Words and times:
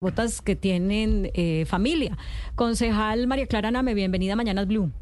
botas 0.00 0.40
que 0.42 0.54
tienen 0.54 1.28
eh, 1.34 1.64
familia. 1.66 2.16
Concejal 2.54 3.26
María 3.26 3.48
Clara 3.48 3.72
Name, 3.72 3.94
bienvenida 3.94 4.34
a 4.34 4.64
Blue. 4.64 4.92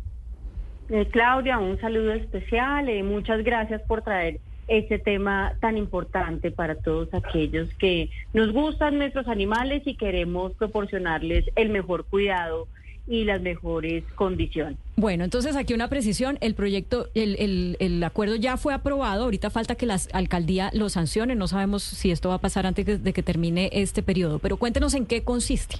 Eh, 0.88 1.06
Claudia, 1.12 1.58
un 1.58 1.78
saludo 1.78 2.14
especial. 2.14 2.88
y 2.88 3.02
muchas 3.02 3.44
gracias 3.44 3.82
por 3.82 4.00
traer 4.00 4.40
este 4.68 4.98
tema 4.98 5.52
tan 5.60 5.76
importante 5.76 6.50
para 6.50 6.76
todos 6.76 7.12
aquellos 7.12 7.68
que 7.74 8.08
nos 8.32 8.52
gustan 8.52 8.96
nuestros 8.96 9.28
animales 9.28 9.82
y 9.84 9.96
queremos 9.96 10.54
proporcionarles 10.54 11.44
el 11.56 11.68
mejor 11.68 12.06
cuidado 12.06 12.66
y 13.06 13.24
las 13.24 13.40
mejores 13.40 14.04
condiciones. 14.14 14.78
Bueno, 14.96 15.24
entonces 15.24 15.56
aquí 15.56 15.74
una 15.74 15.88
precisión, 15.88 16.38
el 16.40 16.54
proyecto, 16.54 17.08
el, 17.14 17.36
el, 17.38 17.76
el, 17.80 18.02
acuerdo 18.02 18.36
ya 18.36 18.56
fue 18.56 18.74
aprobado, 18.74 19.24
ahorita 19.24 19.50
falta 19.50 19.74
que 19.74 19.86
la 19.86 19.98
alcaldía 20.12 20.70
lo 20.72 20.88
sancione, 20.88 21.34
no 21.34 21.48
sabemos 21.48 21.82
si 21.82 22.10
esto 22.10 22.30
va 22.30 22.36
a 22.36 22.40
pasar 22.40 22.66
antes 22.66 23.02
de 23.02 23.12
que 23.12 23.22
termine 23.22 23.70
este 23.72 24.02
periodo, 24.02 24.38
pero 24.38 24.56
cuéntenos 24.56 24.94
en 24.94 25.06
qué 25.06 25.22
consiste. 25.22 25.76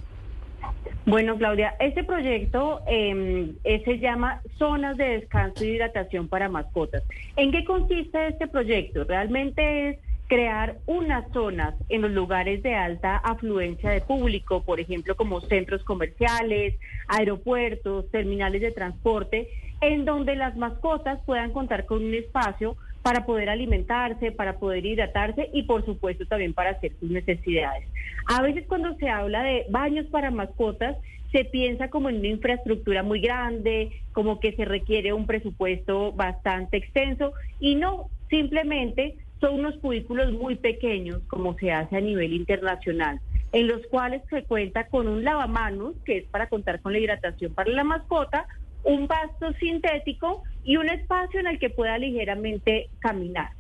Bueno, 1.07 1.37
Claudia, 1.39 1.77
este 1.79 2.03
proyecto 2.03 2.81
eh, 2.89 3.55
se 3.85 3.99
llama 4.01 4.41
Zonas 4.59 4.97
de 4.97 5.05
Descanso 5.05 5.65
y 5.65 5.69
Hidratación 5.69 6.27
para 6.27 6.49
Mascotas. 6.49 7.05
¿En 7.37 7.53
qué 7.53 7.65
consiste 7.65 8.27
este 8.27 8.49
proyecto? 8.49 9.05
Realmente 9.05 9.91
es 9.91 9.99
crear 10.27 10.79
unas 10.87 11.31
zonas 11.33 11.75
en 11.89 12.03
los 12.03 12.11
lugares 12.11 12.63
de 12.63 12.75
alta 12.75 13.17
afluencia 13.17 13.91
de 13.91 14.01
público, 14.01 14.63
por 14.63 14.81
ejemplo, 14.81 15.15
como 15.15 15.41
centros 15.41 15.85
comerciales, 15.85 16.75
aeropuertos, 17.09 18.11
terminales 18.11 18.61
de 18.61 18.73
transporte, 18.73 19.49
en 19.81 20.05
donde 20.05 20.37
las 20.37 20.57
mascotas 20.57 21.21
puedan 21.27 21.53
contar 21.53 21.87
con 21.87 22.05
un 22.05 22.15
espacio 22.15 22.77
para 23.03 23.25
poder 23.25 23.51
alimentarse, 23.51 24.33
para 24.33 24.59
poder 24.59 24.85
hidratarse 24.85 25.49
y 25.53 25.63
por 25.63 25.85
supuesto 25.85 26.27
también 26.27 26.55
para 26.55 26.71
hacer 26.71 26.93
sus 26.99 27.09
necesidades. 27.11 27.85
A 28.27 28.43
veces 28.43 28.65
cuando 28.67 28.97
se 28.97 29.09
habla 29.09 29.45
de 29.45 29.67
baños 29.71 30.07
para 30.07 30.33
mascotas, 30.33 30.97
se 31.31 31.45
piensa 31.45 31.89
como 31.89 32.09
en 32.09 32.17
una 32.17 32.29
infraestructura 32.29 33.03
muy 33.05 33.21
grande, 33.21 33.93
como 34.13 34.41
que 34.41 34.53
se 34.53 34.65
requiere 34.65 35.13
un 35.13 35.27
presupuesto 35.27 36.13
bastante 36.13 36.79
extenso 36.79 37.33
y 37.61 37.77
no, 37.77 38.09
simplemente 38.29 39.17
son 39.41 39.61
unos 39.61 39.77
cubículos 39.79 40.33
muy 40.33 40.57
pequeños, 40.57 41.23
como 41.27 41.55
se 41.59 41.73
hace 41.73 41.97
a 41.97 42.01
nivel 42.01 42.33
internacional, 42.33 43.21
en 43.53 43.69
los 43.69 43.87
cuales 43.87 44.23
se 44.31 44.45
cuenta 44.45 44.87
con 44.89 45.09
un 45.09 45.25
lavamanos, 45.25 45.95
que 46.05 46.19
es 46.19 46.25
para 46.27 46.49
contar 46.49 46.81
con 46.81 46.93
la 46.93 46.99
hidratación 46.99 47.53
para 47.55 47.71
la 47.71 47.85
mascota, 47.85 48.47
un 48.83 49.09
pasto 49.09 49.53
sintético 49.55 50.43
y 50.65 50.77
un 50.77 50.89
espacio 50.89 51.41
en 51.41 51.49
el 51.49 51.59
que 51.59 51.71
pueda 51.71 51.99
ligeramente 51.99 52.89
caminar. 53.01 53.51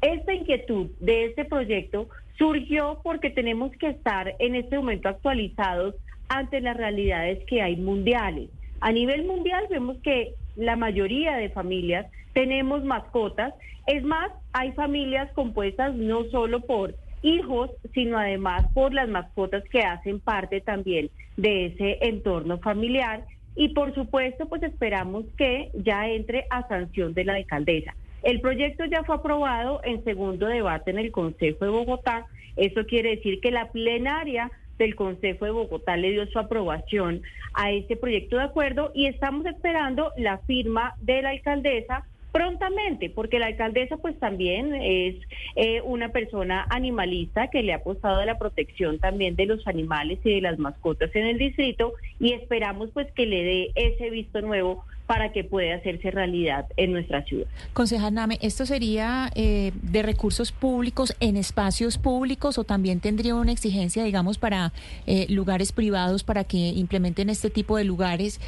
Esta 0.00 0.34
inquietud 0.34 0.90
de 1.00 1.26
este 1.26 1.44
proyecto 1.44 2.08
surgió 2.36 3.00
porque 3.02 3.30
tenemos 3.30 3.72
que 3.72 3.88
estar 3.88 4.34
en 4.38 4.54
este 4.56 4.76
momento 4.76 5.08
actualizados 5.08 5.94
ante 6.28 6.60
las 6.60 6.76
realidades 6.76 7.44
que 7.46 7.62
hay 7.62 7.76
mundiales. 7.76 8.50
A 8.84 8.92
nivel 8.92 9.24
mundial 9.24 9.64
vemos 9.70 9.96
que 10.02 10.34
la 10.56 10.76
mayoría 10.76 11.36
de 11.36 11.48
familias 11.48 12.06
tenemos 12.34 12.84
mascotas. 12.84 13.54
Es 13.86 14.02
más, 14.02 14.30
hay 14.52 14.72
familias 14.72 15.32
compuestas 15.32 15.94
no 15.94 16.24
solo 16.24 16.60
por 16.60 16.94
hijos, 17.22 17.70
sino 17.94 18.18
además 18.18 18.66
por 18.74 18.92
las 18.92 19.08
mascotas 19.08 19.64
que 19.70 19.80
hacen 19.80 20.20
parte 20.20 20.60
también 20.60 21.08
de 21.38 21.64
ese 21.64 21.96
entorno 22.02 22.58
familiar. 22.58 23.24
Y 23.56 23.70
por 23.70 23.94
supuesto, 23.94 24.50
pues 24.50 24.62
esperamos 24.62 25.24
que 25.38 25.70
ya 25.72 26.06
entre 26.06 26.44
a 26.50 26.68
sanción 26.68 27.14
de 27.14 27.24
la 27.24 27.36
alcaldesa. 27.36 27.94
El 28.22 28.42
proyecto 28.42 28.84
ya 28.84 29.02
fue 29.04 29.14
aprobado 29.14 29.80
en 29.82 30.04
segundo 30.04 30.46
debate 30.46 30.90
en 30.90 30.98
el 30.98 31.10
Consejo 31.10 31.64
de 31.64 31.70
Bogotá. 31.70 32.26
Eso 32.54 32.84
quiere 32.84 33.16
decir 33.16 33.40
que 33.40 33.50
la 33.50 33.72
plenaria 33.72 34.50
del 34.78 34.94
Consejo 34.94 35.44
de 35.44 35.50
Bogotá 35.50 35.96
le 35.96 36.10
dio 36.10 36.26
su 36.26 36.38
aprobación 36.38 37.22
a 37.54 37.70
este 37.70 37.96
proyecto 37.96 38.36
de 38.36 38.44
acuerdo 38.44 38.90
y 38.94 39.06
estamos 39.06 39.46
esperando 39.46 40.12
la 40.16 40.38
firma 40.38 40.94
de 41.00 41.22
la 41.22 41.30
alcaldesa 41.30 42.04
prontamente, 42.34 43.10
porque 43.10 43.38
la 43.38 43.46
alcaldesa 43.46 43.96
pues 43.98 44.18
también 44.18 44.74
es 44.74 45.14
eh, 45.54 45.80
una 45.82 46.08
persona 46.08 46.66
animalista 46.68 47.46
que 47.46 47.62
le 47.62 47.72
ha 47.72 47.76
apostado 47.76 48.20
a 48.20 48.26
la 48.26 48.38
protección 48.38 48.98
también 48.98 49.36
de 49.36 49.46
los 49.46 49.64
animales 49.68 50.18
y 50.24 50.34
de 50.34 50.40
las 50.40 50.58
mascotas 50.58 51.14
en 51.14 51.26
el 51.26 51.38
distrito 51.38 51.92
y 52.18 52.32
esperamos 52.32 52.90
pues 52.92 53.06
que 53.12 53.26
le 53.26 53.44
dé 53.44 53.70
ese 53.76 54.10
visto 54.10 54.40
nuevo 54.40 54.84
para 55.06 55.32
que 55.32 55.44
pueda 55.44 55.76
hacerse 55.76 56.10
realidad 56.10 56.66
en 56.76 56.92
nuestra 56.92 57.22
ciudad. 57.24 57.46
Concejal 57.74 58.14
Name, 58.14 58.38
¿esto 58.40 58.64
sería 58.64 59.30
eh, 59.34 59.72
de 59.82 60.02
recursos 60.02 60.50
públicos 60.50 61.14
en 61.20 61.36
espacios 61.36 61.98
públicos 61.98 62.56
o 62.58 62.64
también 62.64 63.00
tendría 63.00 63.34
una 63.34 63.52
exigencia, 63.52 64.02
digamos, 64.04 64.38
para 64.38 64.72
eh, 65.06 65.26
lugares 65.28 65.72
privados 65.72 66.24
para 66.24 66.44
que 66.44 66.56
implementen 66.56 67.28
este 67.28 67.50
tipo 67.50 67.76
de 67.76 67.84
lugares? 67.84 68.40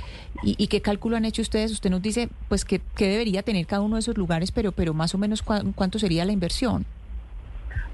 ¿Y, 0.43 0.67
qué 0.69 0.81
cálculo 0.81 1.17
han 1.17 1.25
hecho 1.25 1.43
ustedes? 1.43 1.73
Usted 1.73 1.91
nos 1.91 2.03
dice, 2.03 2.29
pues, 2.49 2.65
que, 2.65 2.81
debería 2.97 3.43
tener 3.43 3.67
cada 3.67 3.83
uno 3.83 3.97
de 3.97 4.01
esos 4.01 4.17
lugares, 4.17 4.53
pero, 4.53 4.73
pero 4.73 4.95
más 4.95 5.15
o 5.15 5.19
menos 5.19 5.43
cuánto 5.43 5.99
sería 5.99 6.25
la 6.25 6.33
inversión. 6.33 6.85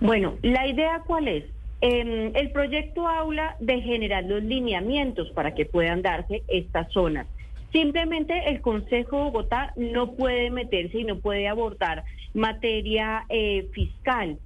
Bueno, 0.00 0.34
la 0.42 0.66
idea 0.66 1.02
cuál 1.06 1.28
es? 1.28 1.44
Em, 1.80 2.34
el 2.36 2.50
proyecto 2.52 3.08
habla 3.08 3.56
de 3.58 3.80
generar 3.80 4.24
los 4.24 4.42
lineamientos 4.42 5.30
para 5.30 5.54
que 5.54 5.66
puedan 5.66 6.02
darse 6.02 6.42
estas 6.48 6.90
zonas. 6.92 7.26
Simplemente 7.72 8.34
el 8.50 8.60
Consejo 8.60 9.16
de 9.16 9.22
Bogotá 9.24 9.72
no 9.76 10.12
puede 10.12 10.50
meterse 10.50 11.00
y 11.00 11.04
no 11.04 11.18
puede 11.18 11.48
abordar 11.48 12.04
materia 12.34 13.24
eh, 13.30 13.68
fiscal, 13.72 14.38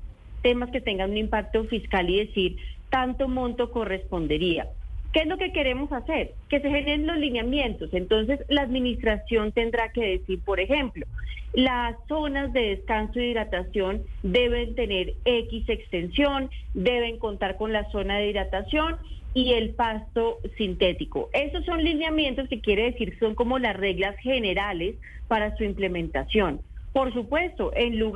temas 0.43 0.71
que 0.71 0.81
tengan 0.81 1.11
un 1.11 1.17
impacto 1.17 1.65
fiscal 1.65 2.09
y 2.09 2.25
decir 2.27 2.57
tanto 2.89 3.29
monto 3.29 3.73
correspondería. 3.73 4.69
¿Qué 5.13 5.23
es 5.23 5.27
lo 5.27 5.39
que 5.39 5.53
queremos 5.53 5.91
hacer? 5.93 6.35
Que 6.49 6.61
se 6.61 6.69
generen 6.69 7.07
los 7.07 7.17
lineamientos. 7.17 7.93
Entonces, 7.95 8.41
la 8.49 8.63
administración 8.63 9.51
tendrá 9.51 9.89
que 9.89 10.19
decir, 10.19 10.41
por 10.45 10.61
ejemplo, 10.61 11.07
las 11.53 11.97
zonas 12.07 12.53
de 12.53 12.77
descanso 12.77 13.19
y 13.19 13.31
hidratación 13.31 14.03
deben 14.23 14.75
tener 14.75 15.15
X 15.25 15.69
extensión, 15.69 16.51
deben 16.75 17.19
contar 17.19 17.57
con 17.57 17.73
la 17.73 17.91
zona 17.91 18.19
de 18.19 18.29
hidratación 18.29 18.97
y 19.37 19.53
el 19.53 19.75
pasto 19.75 20.39
sintético. 20.57 21.29
Esos 21.35 21.63
son 21.67 21.85
lineamientos 21.85 22.49
que 22.49 22.63
quiere 22.63 22.85
decir 22.85 23.19
son 23.19 23.35
como 23.35 23.59
las 23.59 23.77
reglas 23.77 24.17
generales 24.21 24.97
para 25.29 25.55
su 25.59 25.65
implementación. 25.65 26.63
Por 26.95 27.13
supuesto, 27.13 27.71
en 27.77 27.99
lugar. 27.99 28.16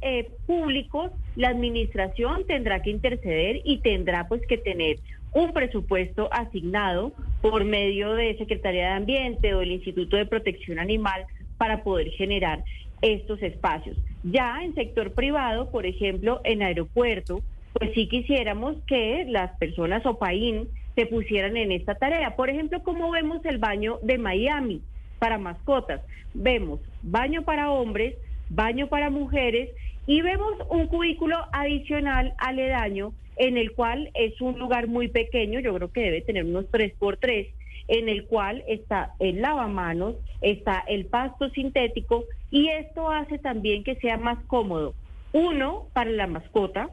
Eh, 0.00 0.30
públicos, 0.46 1.12
la 1.36 1.48
administración 1.48 2.46
tendrá 2.46 2.82
que 2.82 2.90
interceder 2.90 3.60
y 3.64 3.78
tendrá 3.78 4.28
pues 4.28 4.42
que 4.46 4.58
tener 4.58 4.98
un 5.32 5.52
presupuesto 5.52 6.28
asignado 6.32 7.12
por 7.40 7.64
medio 7.64 8.14
de 8.14 8.36
Secretaría 8.38 8.88
de 8.88 8.94
Ambiente 8.94 9.54
o 9.54 9.62
el 9.62 9.72
Instituto 9.72 10.16
de 10.16 10.26
Protección 10.26 10.78
Animal 10.78 11.26
para 11.58 11.82
poder 11.82 12.10
generar 12.10 12.64
estos 13.00 13.42
espacios. 13.42 13.96
Ya 14.22 14.62
en 14.62 14.74
sector 14.74 15.12
privado, 15.12 15.70
por 15.70 15.86
ejemplo, 15.86 16.40
en 16.44 16.62
aeropuerto, 16.62 17.42
pues 17.72 17.92
sí 17.94 18.08
quisiéramos 18.08 18.76
que 18.86 19.24
las 19.28 19.56
personas 19.58 20.04
o 20.06 20.18
paín 20.18 20.68
se 20.94 21.06
pusieran 21.06 21.56
en 21.56 21.72
esta 21.72 21.94
tarea. 21.94 22.36
Por 22.36 22.50
ejemplo, 22.50 22.82
como 22.82 23.10
vemos 23.10 23.44
el 23.44 23.58
baño 23.58 23.98
de 24.02 24.18
Miami 24.18 24.82
para 25.18 25.38
mascotas. 25.38 26.00
Vemos 26.34 26.80
baño 27.02 27.42
para 27.42 27.70
hombres, 27.70 28.16
baño 28.54 28.88
para 28.88 29.10
mujeres 29.10 29.70
y 30.06 30.20
vemos 30.20 30.54
un 30.68 30.86
cubículo 30.86 31.36
adicional 31.52 32.34
aledaño 32.38 33.12
en 33.36 33.56
el 33.56 33.72
cual 33.72 34.10
es 34.14 34.40
un 34.40 34.58
lugar 34.58 34.88
muy 34.88 35.08
pequeño, 35.08 35.60
yo 35.60 35.74
creo 35.74 35.90
que 35.90 36.02
debe 36.02 36.20
tener 36.20 36.44
unos 36.44 36.66
3 36.70 36.92
por 36.98 37.16
3 37.16 37.48
en 37.88 38.08
el 38.08 38.26
cual 38.26 38.62
está 38.68 39.14
el 39.18 39.40
lavamanos, 39.40 40.16
está 40.40 40.84
el 40.86 41.06
pasto 41.06 41.50
sintético 41.50 42.24
y 42.50 42.68
esto 42.68 43.10
hace 43.10 43.38
también 43.38 43.84
que 43.84 43.96
sea 43.96 44.18
más 44.18 44.38
cómodo. 44.46 44.94
Uno, 45.32 45.86
para 45.92 46.10
la 46.10 46.26
mascota, 46.26 46.90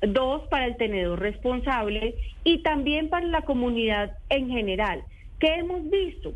dos, 0.00 0.42
para 0.48 0.66
el 0.66 0.76
tenedor 0.76 1.20
responsable 1.20 2.14
y 2.42 2.62
también 2.62 3.10
para 3.10 3.26
la 3.26 3.42
comunidad 3.42 4.16
en 4.30 4.48
general. 4.48 5.02
¿Qué 5.38 5.54
hemos 5.56 5.88
visto? 5.90 6.32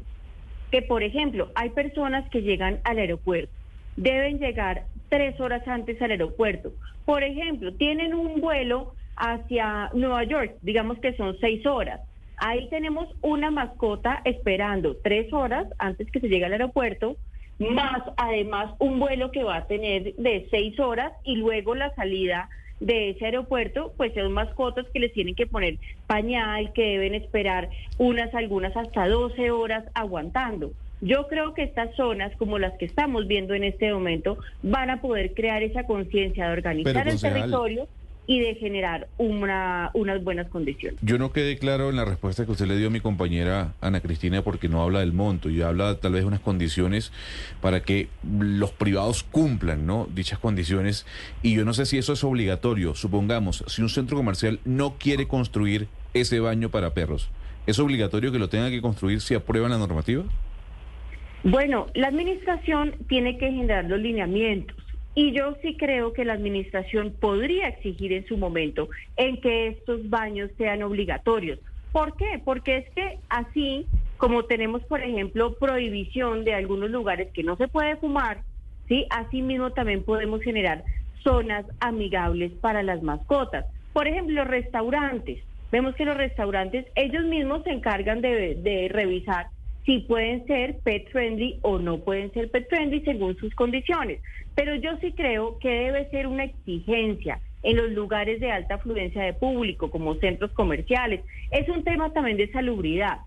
que, 0.71 0.83
por 0.83 1.03
ejemplo, 1.03 1.51
hay 1.55 1.71
personas 1.71 2.29
que 2.31 2.43
llegan 2.43 2.81
al 2.85 2.99
aeropuerto, 2.99 3.53
deben 3.99 4.39
llegar 4.39 4.85
tres 5.09 5.39
horas 5.41 5.67
antes 5.67 6.01
al 6.01 6.13
aeropuerto. 6.13 6.73
Por 7.05 7.23
ejemplo, 7.23 7.73
tienen 7.75 8.15
un 8.15 8.41
vuelo 8.41 8.95
hacia 9.17 9.91
Nueva 9.93 10.25
York, 10.25 10.57
digamos 10.63 10.99
que 11.01 11.15
son 11.15 11.37
seis 11.41 11.67
horas. 11.67 12.01
Ahí 12.37 12.69
tenemos 12.71 13.09
una 13.21 13.51
mascota 13.51 14.23
esperando 14.25 14.97
tres 15.03 15.33
horas 15.33 15.67
antes 15.79 16.09
que 16.11 16.21
se 16.21 16.29
llegue 16.29 16.45
al 16.45 16.53
aeropuerto, 16.53 17.17
más 17.59 18.03
además 18.17 18.73
un 18.79 19.01
vuelo 19.01 19.33
que 19.33 19.43
va 19.43 19.57
a 19.57 19.67
tener 19.67 20.15
de 20.15 20.47
seis 20.49 20.79
horas 20.79 21.13
y 21.25 21.35
luego 21.35 21.75
la 21.75 21.93
salida 21.97 22.49
de 22.79 23.11
ese 23.11 23.25
aeropuerto, 23.25 23.93
pues 23.97 24.15
son 24.15 24.31
mascotas 24.31 24.87
que 24.93 25.01
les 25.01 25.13
tienen 25.13 25.35
que 25.35 25.49
poner 25.49 25.79
pañal, 26.07 26.73
que 26.73 26.85
deben 26.85 27.17
esperar 27.17 27.69
unas, 27.99 28.33
algunas 28.33 28.77
hasta 28.77 29.09
12 29.09 29.51
horas 29.51 29.85
aguantando. 29.95 30.71
Yo 31.01 31.29
creo 31.29 31.55
que 31.55 31.63
estas 31.63 31.95
zonas, 31.97 32.33
como 32.37 32.59
las 32.59 32.77
que 32.79 32.85
estamos 32.85 33.27
viendo 33.27 33.55
en 33.55 33.65
este 33.65 33.93
momento, 33.93 34.39
van 34.63 34.91
a 34.91 35.01
poder 35.01 35.35
crear 35.35 35.63
esa 35.63 35.85
conciencia 35.85 36.47
de 36.47 36.53
organizar 36.53 37.09
el 37.09 37.21
territorio 37.21 37.89
y 38.29 38.41
de 38.41 38.57
generar 38.57 39.09
una, 39.17 39.91
unas 39.95 40.23
buenas 40.23 40.49
condiciones. 40.49 41.01
Yo 41.01 41.17
no 41.17 41.33
quedé 41.33 41.57
claro 41.57 41.89
en 41.89 41.97
la 41.97 42.05
respuesta 42.05 42.45
que 42.45 42.53
usted 42.53 42.67
le 42.67 42.77
dio 42.77 42.89
a 42.89 42.91
mi 42.91 43.01
compañera 43.01 43.73
Ana 43.81 44.01
Cristina 44.01 44.43
porque 44.43 44.69
no 44.69 44.83
habla 44.83 45.01
del 45.01 45.15
monto 45.15 45.49
y 45.49 45.63
habla 45.63 45.95
tal 45.95 46.13
vez 46.13 46.23
de 46.23 46.27
unas 46.27 46.41
condiciones 46.41 47.11
para 47.63 47.83
que 47.83 48.09
los 48.39 48.71
privados 48.71 49.23
cumplan 49.23 49.87
¿no? 49.87 50.07
dichas 50.15 50.39
condiciones 50.39 51.07
y 51.43 51.55
yo 51.55 51.65
no 51.65 51.73
sé 51.73 51.87
si 51.87 51.97
eso 51.97 52.13
es 52.13 52.23
obligatorio. 52.23 52.95
Supongamos, 52.95 53.65
si 53.67 53.81
un 53.81 53.89
centro 53.89 54.19
comercial 54.19 54.61
no 54.67 54.97
quiere 54.99 55.27
construir 55.27 55.89
ese 56.13 56.39
baño 56.39 56.69
para 56.69 56.93
perros, 56.93 57.31
¿es 57.67 57.79
obligatorio 57.79 58.31
que 58.31 58.39
lo 58.39 58.51
tenga 58.51 58.69
que 58.69 58.83
construir 58.83 59.23
si 59.23 59.37
aprueban 59.37 59.71
la 59.71 59.79
normativa? 59.79 60.25
Bueno, 61.45 61.87
la 61.95 62.09
administración 62.09 62.95
tiene 63.09 63.39
que 63.39 63.51
generar 63.51 63.85
los 63.85 64.01
lineamientos 64.01 64.77
y 65.15 65.33
yo 65.33 65.57
sí 65.63 65.77
creo 65.77 66.13
que 66.13 66.25
la 66.25 66.35
administración 66.35 67.15
podría 67.19 67.69
exigir 67.69 68.13
en 68.13 68.27
su 68.27 68.37
momento 68.37 68.89
en 69.17 69.41
que 69.41 69.69
estos 69.69 70.09
baños 70.11 70.51
sean 70.59 70.83
obligatorios. 70.83 71.61
¿Por 71.93 72.17
qué? 72.17 72.41
Porque 72.45 72.79
es 72.79 72.91
que 72.91 73.19
así 73.29 73.87
como 74.17 74.45
tenemos, 74.45 74.83
por 74.85 75.01
ejemplo, 75.01 75.55
prohibición 75.55 76.45
de 76.45 76.55
algunos 76.55 76.91
lugares 76.91 77.33
que 77.33 77.45
no 77.45 77.57
se 77.57 77.69
puede 77.69 77.97
fumar, 77.97 78.43
¿sí? 78.89 79.07
Así 79.11 79.43
mismo 79.43 79.71
también 79.71 80.03
podemos 80.03 80.43
generar 80.43 80.83
zonas 81.23 81.65
amigables 81.79 82.53
para 82.61 82.83
las 82.83 83.01
mascotas. 83.03 83.65
Por 83.93 84.09
ejemplo, 84.09 84.45
restaurantes. 84.45 85.43
Vemos 85.71 85.95
que 85.95 86.05
los 86.05 86.17
restaurantes, 86.17 86.87
ellos 86.97 87.25
mismos 87.25 87.63
se 87.63 87.71
encargan 87.71 88.21
de, 88.21 88.57
de 88.57 88.89
revisar 88.89 89.49
si 89.89 90.01
pueden 90.01 90.47
ser 90.47 90.81
pet 90.81 91.11
friendly 91.11 91.61
o 91.63 91.79
no 91.79 92.01
pueden 92.01 92.31
ser 92.35 92.51
pet 92.51 92.69
friendly 92.69 93.01
según 93.07 93.35
sus 93.39 93.55
condiciones. 93.55 94.21
Pero 94.55 94.75
yo 94.75 94.91
sí 95.01 95.15
creo 95.17 95.59
que 95.61 95.71
debe 95.71 96.11
ser 96.11 96.27
una 96.27 96.45
exigencia 96.45 97.41
en 97.63 97.79
los 97.79 97.93
lugares 97.93 98.39
de 98.39 98.53
alta 98.53 98.75
afluencia 98.75 99.23
de 99.23 99.33
público, 99.33 99.91
como 99.91 100.17
centros 100.17 100.53
comerciales. 100.53 101.25
Es 101.51 101.67
un 101.71 101.85
tema 101.85 102.13
también 102.13 102.37
de 102.37 102.53
salubridad. 102.53 103.21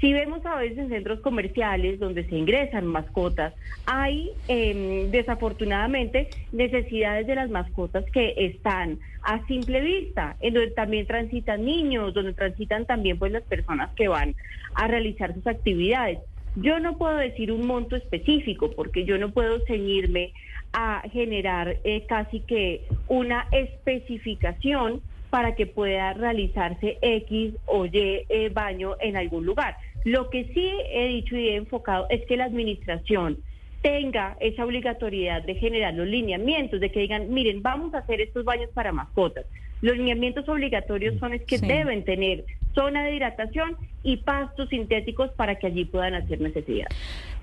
Si 0.00 0.12
vemos 0.12 0.44
a 0.44 0.56
veces 0.56 0.78
en 0.78 0.88
centros 0.90 1.20
comerciales 1.20 1.98
donde 1.98 2.24
se 2.24 2.36
ingresan 2.36 2.86
mascotas, 2.86 3.54
hay 3.86 4.30
em, 4.46 5.10
desafortunadamente 5.10 6.28
necesidades 6.52 7.26
de 7.26 7.34
las 7.34 7.48
mascotas 7.48 8.04
que 8.12 8.34
están 8.36 8.98
a 9.22 9.44
simple 9.46 9.80
vista, 9.80 10.36
en 10.40 10.54
donde 10.54 10.72
también 10.72 11.06
transitan 11.06 11.64
niños, 11.64 12.12
donde 12.12 12.34
transitan 12.34 12.84
también 12.84 13.18
pues 13.18 13.32
las 13.32 13.42
personas 13.44 13.90
que 13.94 14.08
van 14.08 14.34
a 14.74 14.86
realizar 14.86 15.32
sus 15.32 15.46
actividades. 15.46 16.18
Yo 16.56 16.78
no 16.78 16.98
puedo 16.98 17.16
decir 17.16 17.50
un 17.50 17.66
monto 17.66 17.96
específico 17.96 18.72
porque 18.76 19.04
yo 19.04 19.16
no 19.16 19.30
puedo 19.30 19.60
ceñirme 19.66 20.32
a 20.72 21.02
generar 21.10 21.78
eh, 21.84 22.04
casi 22.06 22.40
que 22.40 22.86
una 23.08 23.46
especificación 23.50 25.00
para 25.36 25.54
que 25.54 25.66
pueda 25.66 26.14
realizarse 26.14 26.96
X 27.02 27.52
o 27.66 27.84
Y 27.84 27.90
eh, 27.92 28.48
baño 28.50 28.96
en 29.00 29.18
algún 29.18 29.44
lugar. 29.44 29.76
Lo 30.02 30.30
que 30.30 30.44
sí 30.54 30.72
he 30.90 31.08
dicho 31.08 31.36
y 31.36 31.50
he 31.50 31.56
enfocado 31.56 32.06
es 32.08 32.24
que 32.24 32.38
la 32.38 32.46
administración 32.46 33.36
tenga 33.82 34.38
esa 34.40 34.64
obligatoriedad 34.64 35.42
de 35.42 35.56
generar 35.56 35.92
los 35.92 36.06
lineamientos, 36.06 36.80
de 36.80 36.90
que 36.90 37.00
digan, 37.00 37.34
miren, 37.34 37.60
vamos 37.60 37.92
a 37.92 37.98
hacer 37.98 38.22
estos 38.22 38.46
baños 38.46 38.70
para 38.72 38.92
mascotas. 38.92 39.44
Los 39.82 39.98
lineamientos 39.98 40.48
obligatorios 40.48 41.18
son 41.18 41.34
es 41.34 41.42
que 41.42 41.58
deben 41.58 42.02
tener 42.04 42.46
zona 42.74 43.04
de 43.04 43.16
hidratación 43.16 43.76
y 44.06 44.18
pastos 44.18 44.68
sintéticos 44.68 45.30
para 45.32 45.56
que 45.56 45.66
allí 45.66 45.84
puedan 45.84 46.14
hacer 46.14 46.40
necesidad. 46.40 46.86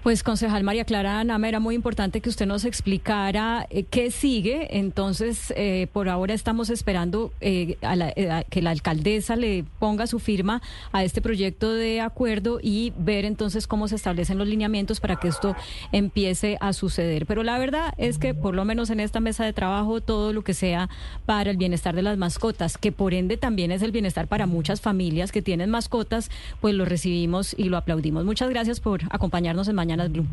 Pues 0.04 0.22
concejal 0.22 0.66
María 0.66 0.84
Clara 0.84 1.24
Nama, 1.24 1.48
era 1.48 1.62
muy 1.62 1.76
importante 1.76 2.20
que 2.20 2.28
usted 2.28 2.46
nos 2.46 2.66
explicara 2.66 3.68
eh, 3.70 3.84
qué 3.84 4.12
sigue. 4.12 4.78
Entonces, 4.78 5.54
eh, 5.56 5.88
por 5.94 6.10
ahora 6.10 6.34
estamos 6.34 6.70
esperando 6.70 7.32
eh, 7.40 7.78
a 7.82 8.44
que 8.44 8.62
la 8.62 8.72
alcaldesa 8.72 9.38
le 9.38 9.64
ponga 9.80 10.06
su 10.06 10.20
firma 10.20 10.62
a 10.92 11.06
este 11.06 11.22
proyecto 11.22 11.74
de 11.74 12.02
acuerdo 12.02 12.60
y 12.62 12.92
ver 12.98 13.24
entonces 13.24 13.66
cómo 13.66 13.88
se 13.88 13.96
establecen 13.96 14.38
los 14.38 14.46
lineamientos 14.46 15.00
para 15.00 15.16
que 15.16 15.30
esto 15.30 15.56
empiece 15.94 16.58
a 16.60 16.74
suceder. 16.74 17.26
Pero 17.26 17.44
la 17.44 17.58
verdad 17.58 17.94
es 17.98 18.20
que 18.20 18.34
por 18.34 18.56
lo 18.56 18.66
menos 18.66 18.90
en 18.90 19.00
esta 19.00 19.22
mesa 19.22 19.46
de 19.46 19.54
trabajo 19.54 20.02
todo 20.02 20.34
lo 20.34 20.44
que 20.44 20.54
sea 20.54 20.90
para 21.26 21.50
el 21.50 21.56
bienestar 21.56 21.96
de 21.96 22.02
las 22.02 22.18
mascotas, 22.18 22.78
que 22.78 22.92
por 22.92 23.14
ende 23.14 23.38
también 23.38 23.72
es 23.72 23.82
el 23.82 23.94
bienestar 23.94 24.28
para 24.28 24.48
muchas 24.48 24.82
familias 24.82 25.32
que 25.32 25.42
tienen 25.42 25.70
mascotas, 25.70 26.30
pues 26.62 26.74
lo 26.76 26.86
recibimos 26.86 27.56
y 27.58 27.70
lo 27.70 27.78
aplaudimos. 27.78 28.26
Muchas 28.26 28.50
gracias 28.50 28.80
por 28.80 29.02
acompañarnos 29.10 29.68
en 29.68 29.76
Mañanas 29.76 30.12
Blue. 30.12 30.26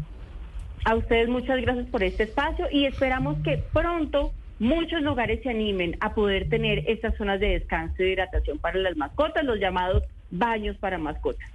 A 0.84 0.94
ustedes 0.94 1.28
muchas 1.28 1.60
gracias 1.60 1.86
por 1.88 2.02
este 2.02 2.22
espacio 2.24 2.66
y 2.70 2.86
esperamos 2.86 3.36
que 3.44 3.62
pronto 3.72 4.32
muchos 4.58 5.02
lugares 5.02 5.42
se 5.42 5.50
animen 5.50 5.96
a 6.00 6.14
poder 6.14 6.48
tener 6.48 6.84
estas 6.86 7.16
zonas 7.16 7.40
de 7.40 7.48
descanso 7.48 8.02
y 8.02 8.12
hidratación 8.12 8.58
para 8.58 8.78
las 8.78 8.96
mascotas, 8.96 9.44
los 9.44 9.58
llamados 9.58 10.04
baños 10.30 10.76
para 10.78 10.98
mascotas. 10.98 11.48